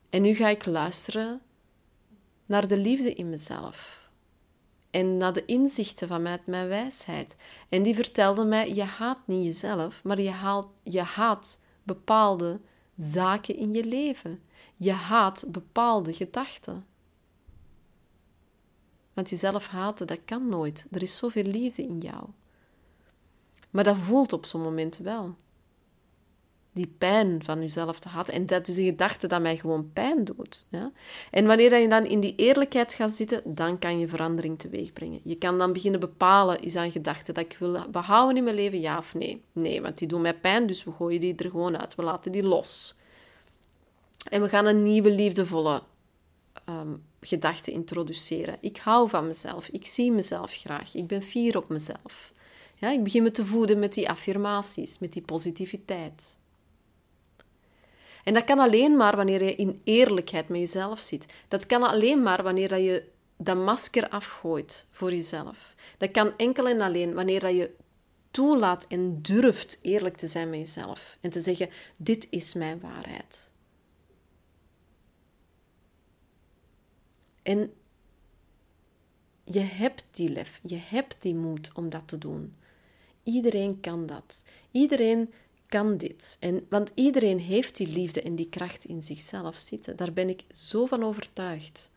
En 0.10 0.22
nu 0.22 0.34
ga 0.34 0.48
ik 0.48 0.66
luisteren 0.66 1.42
naar 2.46 2.68
de 2.68 2.78
liefde 2.78 3.14
in 3.14 3.30
mezelf. 3.30 4.10
En 4.90 5.18
naar 5.18 5.34
de 5.34 5.46
inzichten 5.46 6.08
van 6.08 6.22
mij, 6.22 6.42
mijn 6.46 6.68
wijsheid. 6.68 7.36
En 7.70 7.84
die 7.84 7.96
vertelde 7.96 8.46
mij: 8.46 8.74
je 8.74 8.84
haat 8.84 9.18
niet 9.26 9.46
jezelf, 9.46 10.04
maar 10.04 10.22
je, 10.22 10.30
haalt, 10.30 10.68
je 10.84 11.02
haat 11.02 11.60
bepaalde 11.84 12.60
zaken 12.98 13.56
in 13.58 13.74
je 13.74 13.86
leven. 13.86 14.42
Je 14.78 14.92
haat 14.92 15.46
bepaalde 15.48 16.14
gedachten. 16.14 16.86
Want 19.14 19.30
jezelf 19.30 19.68
haten, 19.68 20.08
dat 20.08 20.20
kan 20.26 20.50
nooit. 20.50 20.86
Er 20.92 21.02
is 21.02 21.18
zoveel 21.18 21.44
liefde 21.44 21.84
in 21.84 21.98
jou. 22.00 22.24
Maar 23.70 23.84
dat 23.84 23.98
voelt 23.98 24.34
op 24.34 24.46
zo'n 24.46 24.62
moment 24.62 24.98
wel. 24.98 25.36
Die 26.72 26.94
pijn 26.98 27.44
van 27.44 27.60
jezelf 27.60 28.00
te 28.00 28.08
haten. 28.08 28.34
En 28.34 28.46
dat 28.46 28.68
is 28.68 28.78
een 28.78 28.86
gedachte 28.86 29.28
dat 29.28 29.42
mij 29.42 29.58
gewoon 29.58 29.92
pijn 29.94 30.24
doet. 30.24 30.68
Ja? 30.70 30.92
En 31.32 31.46
wanneer 31.46 31.78
je 31.78 31.88
dan 31.88 32.06
in 32.06 32.20
die 32.20 32.36
eerlijkheid 32.36 32.94
gaat 32.94 33.14
zitten, 33.14 33.42
dan 33.46 33.80
kan 33.80 34.00
je 34.00 34.08
verandering 34.08 34.60
teweeg 34.60 34.94
brengen. 34.94 35.20
Je 35.24 35.36
kan 35.36 35.58
dan 35.58 35.74
beginnen 35.74 36.00
bepalen, 36.00 36.60
is 36.60 36.74
dat 36.74 36.84
een 36.84 36.92
gedachte 36.92 37.32
dat 37.32 37.44
ik 37.44 37.58
wil 37.60 37.90
behouden 37.90 38.38
in 38.38 38.44
mijn 38.44 38.56
leven, 38.56 38.80
ja 38.80 38.98
of 38.98 39.14
nee? 39.14 39.44
Nee, 39.52 39.82
want 39.82 39.98
die 39.98 40.08
doen 40.08 40.22
mij 40.22 40.38
pijn, 40.38 40.68
dus 40.68 40.84
we 40.84 40.92
gooien 40.92 41.20
die 41.20 41.36
er 41.36 41.50
gewoon 41.50 41.78
uit. 41.78 41.96
We 41.96 42.04
laten 42.04 42.32
die 42.32 42.44
los. 42.44 42.96
En 44.30 44.42
we 44.42 44.50
gaan 44.50 44.66
een 44.66 44.84
nieuwe 44.84 45.12
liefdevolle 45.12 45.82
um, 46.70 47.04
gedachte 47.22 47.72
introduceren. 47.72 48.58
Ik 48.62 48.78
hou 48.78 49.10
van 49.10 49.28
mezelf. 49.28 49.68
Ik 49.68 49.86
zie 49.86 50.12
mezelf 50.12 50.54
graag. 50.54 50.96
Ik 50.96 51.08
ben 51.08 51.24
fier 51.24 51.58
op 51.58 51.70
mezelf. 51.70 52.32
Ja, 52.76 52.92
ik 52.92 53.04
begin 53.04 53.24
me 53.24 53.32
te 53.32 53.46
voeden 53.46 53.80
met 53.80 53.94
die 53.94 54.10
affirmaties, 54.10 55.00
met 55.00 55.14
die 55.14 55.22
positiviteit. 55.22 56.38
En 58.24 58.34
dat 58.34 58.44
kan 58.44 58.60
alleen 58.60 58.98
maar 58.98 59.16
wanneer 59.16 59.44
je 59.44 59.56
in 59.56 59.82
eerlijkheid 59.84 60.50
met 60.50 60.60
jezelf 60.60 61.00
zit. 61.00 61.26
Dat 61.48 61.66
kan 61.66 61.84
alleen 61.84 62.24
maar 62.24 62.44
wanneer 62.44 62.78
je 62.78 63.04
dat 63.38 63.58
masker 63.58 64.10
afgooit 64.10 64.88
voor 64.92 65.14
jezelf. 65.14 65.76
Dat 65.98 66.12
kan 66.12 66.38
enkel 66.38 66.68
en 66.68 66.82
alleen 66.82 67.14
wanneer 67.14 67.50
je 67.50 67.72
toelaat 68.32 68.86
en 68.88 69.22
durft 69.22 69.80
eerlijk 69.82 70.18
te 70.18 70.28
zijn 70.28 70.50
met 70.50 70.60
jezelf. 70.60 71.18
En 71.22 71.30
te 71.30 71.42
zeggen, 71.42 71.70
dit 71.96 72.28
is 72.30 72.54
mijn 72.54 72.80
waarheid. 72.80 73.52
En 77.44 77.74
je 79.44 79.60
hebt 79.60 80.04
die 80.12 80.30
lef, 80.30 80.60
je 80.64 80.80
hebt 80.82 81.16
die 81.20 81.36
moed 81.36 81.72
om 81.74 81.90
dat 81.90 82.08
te 82.08 82.18
doen. 82.18 82.56
Iedereen 83.24 83.80
kan 83.80 84.06
dat. 84.06 84.44
Iedereen 84.72 85.34
kan 85.68 85.98
dit. 85.98 86.38
En, 86.40 86.66
want 86.70 86.92
iedereen 86.96 87.40
heeft 87.40 87.76
die 87.76 87.88
liefde 87.88 88.22
en 88.22 88.36
die 88.36 88.50
kracht 88.50 88.86
in 88.86 89.04
zichzelf 89.04 89.56
zitten. 89.56 89.96
Daar 89.96 90.14
ben 90.14 90.30
ik 90.30 90.44
zo 90.52 90.86
van 90.86 91.04
overtuigd. 91.04 91.92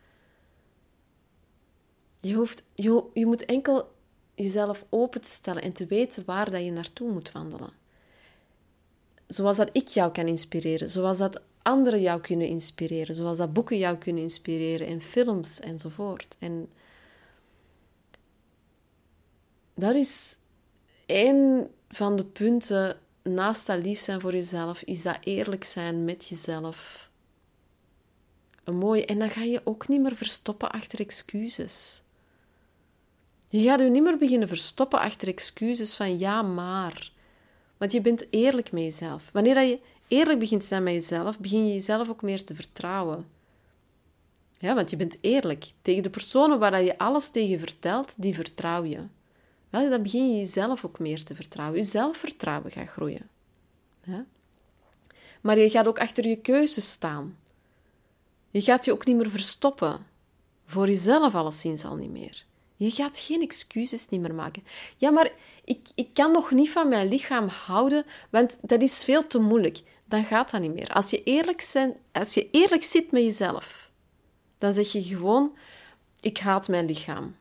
Je, 2.19 2.33
hoeft, 2.33 2.63
je, 2.73 3.25
moet 3.25 3.45
enkel 3.45 3.91
jezelf 4.35 4.85
open 4.89 5.21
te 5.21 5.29
stellen 5.29 5.61
en 5.61 5.73
te 5.73 5.85
weten 5.85 6.25
waar 6.25 6.51
dat 6.51 6.63
je 6.63 6.71
naartoe 6.71 7.11
moet 7.11 7.31
wandelen. 7.31 7.71
Zoals 9.27 9.57
dat 9.57 9.69
ik 9.71 9.87
jou 9.87 10.11
kan 10.11 10.27
inspireren, 10.27 10.89
zoals 10.89 11.17
dat 11.17 11.41
anderen 11.67 12.01
jou 12.01 12.21
kunnen 12.21 12.47
inspireren, 12.47 13.15
zoals 13.15 13.37
dat 13.37 13.53
boeken 13.53 13.77
jou 13.77 13.97
kunnen 13.97 14.23
inspireren 14.23 14.87
en 14.87 15.01
films 15.01 15.59
enzovoort. 15.59 16.35
En 16.39 16.69
dat 19.73 19.95
is 19.95 20.37
één 21.05 21.69
van 21.89 22.15
de 22.15 22.23
punten 22.23 22.99
naast 23.23 23.67
dat 23.67 23.79
lief 23.79 23.99
zijn 23.99 24.21
voor 24.21 24.31
jezelf, 24.33 24.81
is 24.81 25.01
dat 25.01 25.17
eerlijk 25.23 25.63
zijn 25.63 26.05
met 26.05 26.27
jezelf. 26.27 27.09
Een 28.63 28.77
mooie. 28.77 29.05
En 29.05 29.19
dan 29.19 29.29
ga 29.29 29.41
je 29.41 29.61
ook 29.63 29.87
niet 29.87 30.01
meer 30.01 30.15
verstoppen 30.15 30.71
achter 30.71 30.99
excuses. 30.99 32.03
Je 33.47 33.63
gaat 33.63 33.79
je 33.79 33.85
niet 33.89 34.03
meer 34.03 34.17
beginnen 34.17 34.47
verstoppen 34.47 34.99
achter 34.99 35.27
excuses 35.27 35.93
van 35.93 36.17
ja, 36.17 36.41
maar. 36.41 37.11
Want 37.77 37.91
je 37.91 38.01
bent 38.01 38.27
eerlijk 38.29 38.71
met 38.71 38.83
jezelf. 38.83 39.29
Wanneer 39.33 39.61
je 39.61 39.79
eerlijk 40.07 40.39
begint 40.39 40.61
te 40.61 40.67
zijn 40.67 40.83
met 40.83 40.93
jezelf, 40.93 41.39
begin 41.39 41.67
je 41.67 41.73
jezelf 41.73 42.09
ook 42.09 42.21
meer 42.21 42.43
te 42.43 42.55
vertrouwen. 42.55 43.27
Ja, 44.59 44.75
want 44.75 44.89
je 44.89 44.95
bent 44.95 45.17
eerlijk. 45.21 45.65
Tegen 45.81 46.03
de 46.03 46.09
personen 46.09 46.59
waar 46.59 46.83
je 46.83 46.97
alles 46.97 47.29
tegen 47.29 47.59
vertelt, 47.59 48.13
die 48.17 48.33
vertrouw 48.33 48.83
je. 48.83 48.99
Wel, 49.69 49.89
dan 49.89 50.03
begin 50.03 50.31
je 50.31 50.37
jezelf 50.37 50.85
ook 50.85 50.99
meer 50.99 51.23
te 51.23 51.35
vertrouwen. 51.35 51.77
Je 51.77 51.83
zelfvertrouwen 51.83 52.71
gaat 52.71 52.87
groeien. 52.87 53.29
Maar 55.41 55.57
je 55.57 55.69
gaat 55.69 55.87
ook 55.87 55.99
achter 55.99 56.27
je 56.27 56.35
keuzes 56.35 56.91
staan. 56.91 57.37
Je 58.51 58.61
gaat 58.61 58.85
je 58.85 58.91
ook 58.91 59.05
niet 59.05 59.15
meer 59.15 59.29
verstoppen. 59.29 60.05
Voor 60.65 60.87
jezelf 60.87 61.35
alleszins 61.35 61.85
al 61.85 61.95
niet 61.95 62.11
meer. 62.11 62.45
Je 62.75 62.91
gaat 62.91 63.19
geen 63.19 63.41
excuses 63.41 64.09
niet 64.09 64.21
meer 64.21 64.33
maken. 64.33 64.63
Ja, 64.97 65.09
maar 65.09 65.31
ik, 65.63 65.87
ik 65.95 66.13
kan 66.13 66.31
nog 66.31 66.51
niet 66.51 66.69
van 66.69 66.87
mijn 66.89 67.07
lichaam 67.07 67.47
houden, 67.47 68.05
want 68.29 68.57
dat 68.61 68.81
is 68.81 69.03
veel 69.03 69.27
te 69.27 69.39
moeilijk. 69.39 69.81
Dan 70.07 70.23
gaat 70.23 70.51
dat 70.51 70.61
niet 70.61 70.73
meer. 70.73 70.89
Als 70.89 71.09
je 71.09 71.23
eerlijk, 71.23 71.61
zijn, 71.61 71.95
als 72.11 72.33
je 72.33 72.49
eerlijk 72.51 72.83
zit 72.83 73.11
met 73.11 73.23
jezelf, 73.23 73.91
dan 74.57 74.73
zeg 74.73 74.91
je 74.91 75.03
gewoon: 75.03 75.57
Ik 76.19 76.37
haat 76.37 76.67
mijn 76.67 76.85
lichaam. 76.85 77.35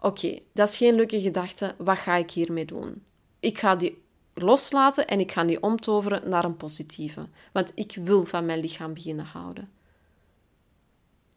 Oké, 0.00 0.38
dat 0.52 0.68
is 0.68 0.76
geen 0.76 0.94
leuke 0.94 1.20
gedachte. 1.20 1.74
Wat 1.78 1.98
ga 1.98 2.14
ik 2.14 2.30
hiermee 2.30 2.64
doen? 2.64 3.02
Ik 3.40 3.58
ga 3.58 3.76
die 3.76 4.02
loslaten 4.34 5.06
en 5.06 5.20
ik 5.20 5.32
ga 5.32 5.44
die 5.44 5.62
omtoveren 5.62 6.28
naar 6.28 6.44
een 6.44 6.56
positieve. 6.56 7.28
Want 7.52 7.72
ik 7.74 7.98
wil 8.04 8.24
van 8.24 8.46
mijn 8.46 8.60
lichaam 8.60 8.94
beginnen 8.94 9.24
houden. 9.24 9.70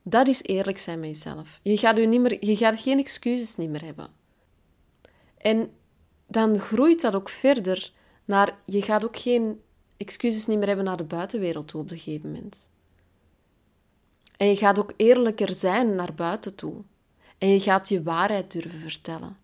Dat 0.04 0.28
is 0.28 0.44
eerlijk 0.44 0.78
zijn 0.78 1.00
met 1.00 1.10
jezelf. 1.10 1.60
Je 1.62 1.78
gaat, 1.78 1.98
u 1.98 2.06
niet 2.06 2.22
meer, 2.22 2.46
je 2.46 2.58
gaat 2.58 2.80
geen 2.80 3.00
excuses 3.00 3.56
niet 3.56 3.70
meer 3.70 3.84
hebben. 3.84 4.10
En 5.38 5.72
dan 6.28 6.60
groeit 6.60 7.02
dat 7.02 7.16
ook 7.16 7.30
verder 7.30 7.92
naar... 8.26 8.58
Je 8.66 8.82
gaat 8.82 9.04
ook 9.04 9.18
geen 9.18 9.62
excuses 9.98 10.46
niet 10.46 10.58
meer 10.58 10.68
hebben 10.68 10.86
naar 10.86 10.98
de 10.98 11.04
buitenwereld 11.04 11.68
toe 11.68 11.82
op 11.82 11.92
een 11.92 11.98
gegeven 11.98 12.32
moment. 12.32 12.70
En 14.38 14.48
je 14.48 14.56
gaat 14.56 14.80
ook 14.80 14.94
eerlijker 14.96 15.54
zijn 15.54 15.96
naar 15.96 16.14
buiten 16.14 16.56
toe. 16.56 16.76
En 17.38 17.50
je 17.50 17.60
gaat 17.60 17.90
je 17.90 18.04
waarheid 18.04 18.52
durven 18.52 18.80
vertellen. 18.80 19.38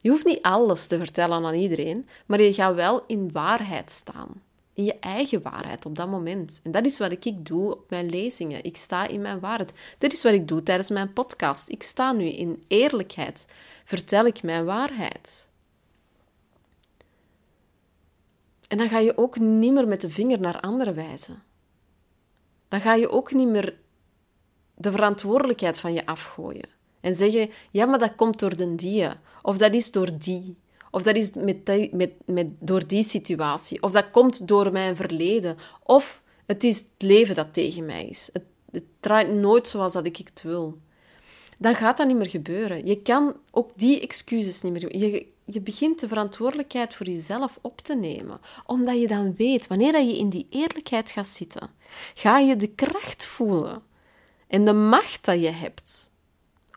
Je 0.00 0.10
hoeft 0.10 0.24
niet 0.24 0.42
alles 0.42 0.86
te 0.86 0.98
vertellen 0.98 1.44
aan 1.44 1.54
iedereen, 1.54 2.08
maar 2.26 2.40
je 2.40 2.54
gaat 2.54 2.74
wel 2.74 3.04
in 3.06 3.32
waarheid 3.32 3.90
staan. 3.90 4.42
In 4.72 4.84
je 4.84 4.98
eigen 4.98 5.42
waarheid 5.42 5.86
op 5.86 5.96
dat 5.96 6.08
moment. 6.08 6.60
En 6.62 6.70
dat 6.70 6.84
is 6.84 6.98
wat 6.98 7.12
ik 7.12 7.46
doe 7.46 7.70
op 7.72 7.90
mijn 7.90 8.10
lezingen. 8.10 8.64
Ik 8.64 8.76
sta 8.76 9.06
in 9.06 9.20
mijn 9.20 9.40
waarheid. 9.40 9.72
Dat 9.98 10.12
is 10.12 10.22
wat 10.22 10.32
ik 10.32 10.48
doe 10.48 10.62
tijdens 10.62 10.90
mijn 10.90 11.12
podcast. 11.12 11.68
Ik 11.68 11.82
sta 11.82 12.12
nu 12.12 12.24
in 12.24 12.64
eerlijkheid. 12.68 13.46
Vertel 13.84 14.24
ik 14.24 14.42
mijn 14.42 14.64
waarheid. 14.64 15.49
En 18.70 18.78
dan 18.78 18.88
ga 18.88 18.98
je 18.98 19.18
ook 19.18 19.38
niet 19.38 19.72
meer 19.72 19.88
met 19.88 20.00
de 20.00 20.10
vinger 20.10 20.40
naar 20.40 20.60
anderen 20.60 20.94
wijzen. 20.94 21.42
Dan 22.68 22.80
ga 22.80 22.94
je 22.94 23.08
ook 23.08 23.32
niet 23.32 23.48
meer 23.48 23.78
de 24.74 24.90
verantwoordelijkheid 24.90 25.78
van 25.78 25.92
je 25.92 26.06
afgooien. 26.06 26.68
En 27.00 27.16
zeggen, 27.16 27.50
ja, 27.70 27.86
maar 27.86 27.98
dat 27.98 28.14
komt 28.14 28.38
door 28.38 28.56
de 28.56 28.74
die. 28.74 29.08
Of 29.42 29.58
dat 29.58 29.74
is 29.74 29.90
door 29.90 30.18
die. 30.18 30.56
Of 30.90 31.02
dat 31.02 31.14
is 31.14 31.30
met 31.30 31.92
met, 31.92 32.12
met, 32.24 32.46
door 32.58 32.86
die 32.86 33.02
situatie. 33.04 33.82
Of 33.82 33.92
dat 33.92 34.10
komt 34.10 34.48
door 34.48 34.72
mijn 34.72 34.96
verleden. 34.96 35.56
Of 35.82 36.22
het 36.46 36.64
is 36.64 36.78
het 36.78 36.88
leven 36.98 37.34
dat 37.34 37.52
tegen 37.52 37.86
mij 37.86 38.06
is. 38.06 38.30
Het, 38.32 38.44
het 38.70 38.84
draait 39.00 39.32
nooit 39.32 39.68
zoals 39.68 39.92
dat 39.92 40.06
ik 40.06 40.16
het 40.16 40.42
wil. 40.42 40.78
Dan 41.60 41.74
gaat 41.74 41.96
dat 41.96 42.06
niet 42.06 42.16
meer 42.16 42.28
gebeuren. 42.28 42.86
Je 42.86 43.02
kan 43.02 43.36
ook 43.50 43.70
die 43.76 44.00
excuses 44.00 44.62
niet 44.62 44.72
meer... 44.72 44.96
Je, 44.96 45.26
je 45.44 45.60
begint 45.60 46.00
de 46.00 46.08
verantwoordelijkheid 46.08 46.94
voor 46.94 47.06
jezelf 47.06 47.58
op 47.60 47.80
te 47.80 47.96
nemen. 47.96 48.40
Omdat 48.66 49.00
je 49.00 49.06
dan 49.06 49.34
weet, 49.36 49.66
wanneer 49.66 50.00
je 50.00 50.18
in 50.18 50.28
die 50.28 50.46
eerlijkheid 50.50 51.10
gaat 51.10 51.28
zitten, 51.28 51.70
ga 52.14 52.38
je 52.38 52.56
de 52.56 52.68
kracht 52.68 53.24
voelen 53.24 53.82
en 54.46 54.64
de 54.64 54.72
macht 54.72 55.24
dat 55.24 55.40
je 55.40 55.50
hebt 55.50 56.12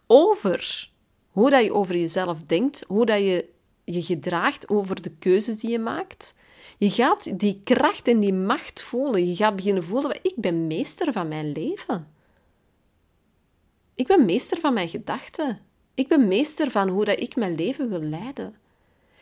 over 0.07 0.89
hoe 1.31 1.49
dat 1.49 1.63
je 1.63 1.73
over 1.73 1.97
jezelf 1.97 2.43
denkt, 2.43 2.83
hoe 2.87 3.05
dat 3.05 3.19
je 3.19 3.49
je 3.83 4.01
gedraagt 4.01 4.69
over 4.69 5.01
de 5.01 5.11
keuzes 5.19 5.59
die 5.59 5.69
je 5.69 5.79
maakt. 5.79 6.35
Je 6.77 6.89
gaat 6.89 7.39
die 7.39 7.61
kracht 7.63 8.07
en 8.07 8.19
die 8.19 8.33
macht 8.33 8.81
voelen. 8.81 9.27
Je 9.27 9.35
gaat 9.35 9.55
beginnen 9.55 9.83
voelen, 9.83 10.19
ik 10.21 10.33
ben 10.35 10.67
meester 10.67 11.13
van 11.13 11.27
mijn 11.27 11.51
leven. 11.51 12.07
Ik 13.95 14.07
ben 14.07 14.25
meester 14.25 14.59
van 14.59 14.73
mijn 14.73 14.89
gedachten. 14.89 15.59
Ik 15.93 16.07
ben 16.07 16.27
meester 16.27 16.71
van 16.71 16.89
hoe 16.89 17.05
dat 17.05 17.19
ik 17.19 17.35
mijn 17.35 17.55
leven 17.55 17.89
wil 17.89 18.01
leiden. 18.01 18.55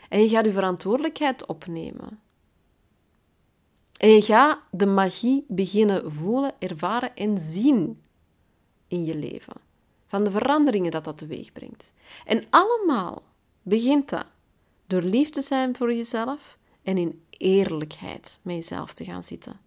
En 0.10 0.22
je 0.22 0.30
gaat 0.30 0.46
je 0.46 0.52
verantwoordelijkheid 0.52 1.46
opnemen. 1.46 2.20
En 3.98 4.10
je 4.10 4.22
gaat 4.22 4.60
de 4.72 4.86
magie 4.86 5.46
beginnen 5.48 6.12
voelen, 6.12 6.54
ervaren 6.60 7.16
en 7.16 7.38
zien 7.40 8.02
in 8.88 9.06
je 9.06 9.16
leven. 9.16 9.70
van 10.08 10.24
de 10.24 10.32
veranderingen 10.32 10.92
dat 10.92 11.04
dat 11.04 11.18
teweeg 11.18 11.52
brengt. 11.52 11.94
En 12.26 12.46
allemaal 12.50 13.24
begint 13.62 14.10
dat 14.10 14.26
door 14.88 15.02
lief 15.02 15.30
te 15.30 15.42
zijn 15.42 15.76
voor 15.76 15.94
jezelf 15.94 16.58
en 16.84 16.98
in 16.98 17.24
eerlijkheid 17.30 18.40
met 18.42 18.56
jezelf 18.56 18.94
te 18.94 19.04
gaan 19.04 19.24
zitten. 19.24 19.60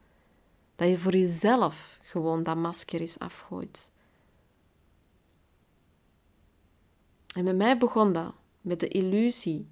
Dat 0.77 0.89
je 0.89 0.99
voor 0.99 1.17
jezelf 1.17 1.99
gewoon 2.03 2.43
dat 2.43 2.57
masker 2.57 3.01
is 3.01 3.19
afgooit. 3.19 3.91
En 7.35 7.45
met 7.45 7.57
mij 7.57 7.79
begon 7.79 8.13
dat 8.13 8.35
met 8.61 8.81
de 8.81 8.89
illusie 8.89 9.67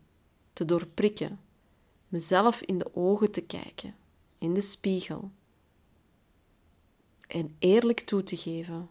te 0.53 0.65
doorprikken, 0.65 1.41
mezelf 2.09 2.61
in 2.61 2.79
de 2.79 2.95
ogen 2.95 3.31
te 3.31 3.43
kijken, 3.43 3.95
in 4.39 4.55
de 4.55 4.61
spiegel, 4.61 5.31
en 7.27 7.57
eerlijk 7.59 8.01
toe 8.01 8.23
te 8.23 8.37
geven: 8.37 8.91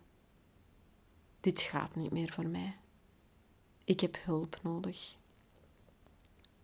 dit 1.39 1.61
gaat 1.61 1.95
niet 1.95 2.11
meer 2.11 2.31
voor 2.31 2.47
mij. 2.47 2.77
Ik 3.83 3.99
heb 3.99 4.17
hulp 4.23 4.59
nodig. 4.63 5.15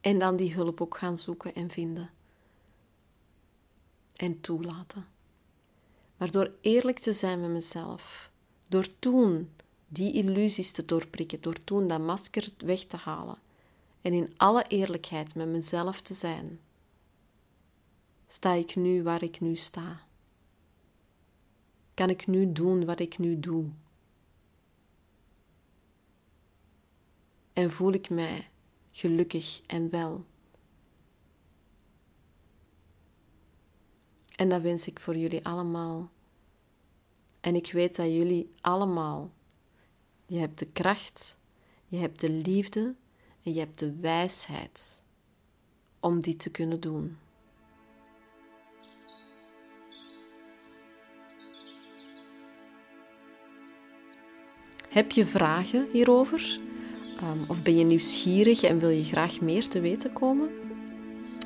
En 0.01 0.19
dan 0.19 0.35
die 0.35 0.53
hulp 0.53 0.81
ook 0.81 0.97
gaan 0.97 1.17
zoeken 1.17 1.55
en 1.55 1.69
vinden. 1.69 2.09
En 4.15 4.41
toelaten. 4.41 5.07
Maar 6.17 6.31
door 6.31 6.51
eerlijk 6.61 6.99
te 6.99 7.13
zijn 7.13 7.41
met 7.41 7.49
mezelf, 7.49 8.31
door 8.67 8.99
toen 8.99 9.49
die 9.87 10.13
illusies 10.13 10.71
te 10.71 10.85
doorprikken, 10.85 11.41
door 11.41 11.63
toen 11.63 11.87
dat 11.87 11.99
masker 11.99 12.49
weg 12.57 12.83
te 12.83 12.97
halen 12.97 13.37
en 14.01 14.13
in 14.13 14.33
alle 14.37 14.65
eerlijkheid 14.67 15.35
met 15.35 15.47
mezelf 15.47 16.01
te 16.01 16.13
zijn, 16.13 16.59
sta 18.27 18.53
ik 18.53 18.75
nu 18.75 19.03
waar 19.03 19.23
ik 19.23 19.39
nu 19.39 19.55
sta. 19.55 20.05
Kan 21.93 22.09
ik 22.09 22.27
nu 22.27 22.51
doen 22.51 22.85
wat 22.85 22.99
ik 22.99 23.17
nu 23.17 23.39
doe? 23.39 23.69
En 27.53 27.71
voel 27.71 27.91
ik 27.91 28.09
mij 28.09 28.49
gelukkig 28.91 29.61
en 29.65 29.89
wel? 29.89 30.25
En 34.35 34.49
dat 34.49 34.61
wens 34.61 34.87
ik 34.87 34.99
voor 34.99 35.17
jullie 35.17 35.45
allemaal. 35.45 36.09
En 37.39 37.55
ik 37.55 37.71
weet 37.71 37.95
dat 37.95 38.05
jullie 38.05 38.53
allemaal, 38.61 39.31
je 40.27 40.39
hebt 40.39 40.59
de 40.59 40.65
kracht, 40.65 41.37
je 41.87 41.97
hebt 41.97 42.19
de 42.19 42.29
liefde 42.29 42.95
en 43.43 43.53
je 43.53 43.59
hebt 43.59 43.79
de 43.79 43.95
wijsheid 44.01 45.01
om 45.99 46.21
die 46.21 46.35
te 46.35 46.49
kunnen 46.49 46.79
doen. 46.79 47.17
Heb 54.89 55.11
je 55.11 55.25
vragen 55.25 55.87
hierover? 55.91 56.59
Um, 57.23 57.43
of 57.47 57.63
ben 57.63 57.77
je 57.77 57.83
nieuwsgierig 57.83 58.63
en 58.63 58.79
wil 58.79 58.89
je 58.89 59.03
graag 59.03 59.41
meer 59.41 59.67
te 59.67 59.79
weten 59.79 60.13
komen? 60.13 60.49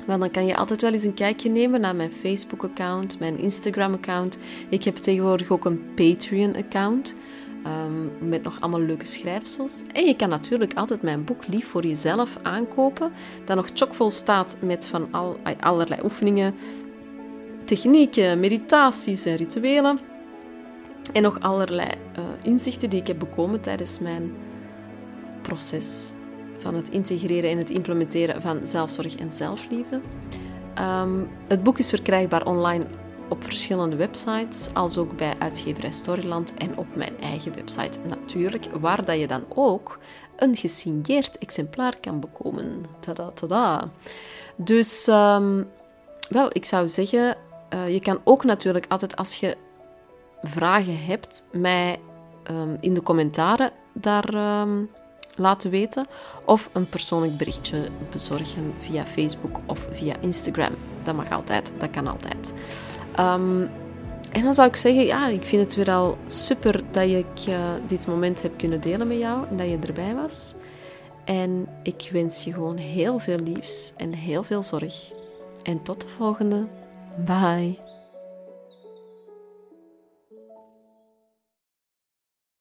Wel, 0.06 0.18
dan 0.18 0.30
kan 0.30 0.46
je 0.46 0.56
altijd 0.56 0.80
wel 0.80 0.92
eens 0.92 1.04
een 1.04 1.14
kijkje 1.14 1.50
nemen 1.50 1.80
naar 1.80 1.96
mijn 1.96 2.10
Facebook-account, 2.10 3.18
mijn 3.18 3.38
Instagram-account. 3.38 4.38
Ik 4.68 4.84
heb 4.84 4.96
tegenwoordig 4.96 5.50
ook 5.50 5.64
een 5.64 5.94
Patreon-account. 5.94 7.14
Um, 7.66 8.28
met 8.28 8.42
nog 8.42 8.60
allemaal 8.60 8.80
leuke 8.80 9.06
schrijfsels. 9.06 9.82
En 9.92 10.04
je 10.04 10.16
kan 10.16 10.28
natuurlijk 10.28 10.74
altijd 10.74 11.02
mijn 11.02 11.24
boek 11.24 11.46
Lief 11.46 11.66
voor 11.66 11.86
jezelf 11.86 12.38
aankopen. 12.42 13.12
Dat 13.44 13.56
nog 13.56 13.68
chockvol 13.74 14.10
staat 14.10 14.56
met 14.60 14.86
van 14.86 15.08
al, 15.10 15.36
allerlei 15.60 16.00
oefeningen, 16.02 16.54
technieken, 17.64 18.40
meditaties 18.40 19.24
en 19.24 19.36
rituelen. 19.36 19.98
En 21.12 21.22
nog 21.22 21.40
allerlei 21.40 21.88
uh, 21.88 22.24
inzichten 22.42 22.90
die 22.90 23.00
ik 23.00 23.06
heb 23.06 23.18
bekomen 23.18 23.60
tijdens 23.60 23.98
mijn 23.98 24.32
proces 25.42 26.12
van 26.58 26.74
het 26.74 26.88
integreren 26.88 27.50
en 27.50 27.58
het 27.58 27.70
implementeren 27.70 28.42
van 28.42 28.66
zelfzorg 28.66 29.16
en 29.16 29.32
zelfliefde. 29.32 30.00
Um, 31.02 31.28
het 31.48 31.62
boek 31.62 31.78
is 31.78 31.88
verkrijgbaar 31.88 32.46
online 32.46 32.86
op 33.32 33.44
verschillende 33.44 33.96
websites, 33.96 34.68
als 34.72 34.98
ook 34.98 35.16
bij 35.16 35.32
uitgeverij 35.38 35.90
Storyland 35.90 36.54
en 36.54 36.76
op 36.76 36.86
mijn 36.96 37.20
eigen 37.20 37.54
website 37.54 37.98
natuurlijk, 38.08 38.66
waar 38.80 39.04
dat 39.04 39.18
je 39.18 39.26
dan 39.26 39.44
ook 39.48 39.98
een 40.36 40.56
gesigneerd 40.56 41.38
exemplaar 41.38 41.96
kan 42.00 42.20
bekomen. 42.20 42.86
Tada, 43.00 43.30
tada. 43.34 43.90
Dus, 44.56 45.06
um, 45.06 45.68
wel, 46.28 46.48
ik 46.52 46.64
zou 46.64 46.88
zeggen, 46.88 47.36
uh, 47.74 47.92
je 47.92 48.00
kan 48.00 48.20
ook 48.24 48.44
natuurlijk 48.44 48.86
altijd 48.88 49.16
als 49.16 49.34
je 49.34 49.56
vragen 50.42 51.04
hebt, 51.04 51.44
mij 51.52 52.00
um, 52.50 52.76
in 52.80 52.94
de 52.94 53.02
commentaren 53.02 53.70
daar 53.92 54.60
um, 54.60 54.90
laten 55.36 55.70
weten. 55.70 56.06
Of 56.44 56.70
een 56.72 56.88
persoonlijk 56.88 57.36
berichtje 57.36 57.88
bezorgen 58.10 58.74
via 58.78 59.06
Facebook 59.06 59.60
of 59.66 59.86
via 59.90 60.14
Instagram. 60.20 60.74
Dat 61.04 61.14
mag 61.14 61.30
altijd, 61.30 61.72
dat 61.78 61.90
kan 61.90 62.06
altijd. 62.06 62.52
Um, 63.20 63.70
en 64.32 64.44
dan 64.44 64.54
zou 64.54 64.68
ik 64.68 64.76
zeggen, 64.76 65.04
ja, 65.04 65.28
ik 65.28 65.44
vind 65.44 65.64
het 65.64 65.74
weer 65.74 65.90
al 65.90 66.16
super 66.26 66.82
dat 66.90 67.04
ik 67.04 67.46
uh, 67.48 67.56
dit 67.86 68.06
moment 68.06 68.42
heb 68.42 68.58
kunnen 68.58 68.80
delen 68.80 69.06
met 69.06 69.18
jou 69.18 69.46
en 69.48 69.56
dat 69.56 69.68
je 69.68 69.78
erbij 69.86 70.14
was. 70.14 70.54
En 71.24 71.68
ik 71.82 72.08
wens 72.12 72.44
je 72.44 72.52
gewoon 72.52 72.76
heel 72.76 73.18
veel 73.18 73.38
liefs 73.38 73.92
en 73.96 74.12
heel 74.12 74.42
veel 74.42 74.62
zorg. 74.62 75.12
En 75.62 75.82
tot 75.82 76.00
de 76.00 76.08
volgende. 76.08 76.66
Bye. 77.24 77.91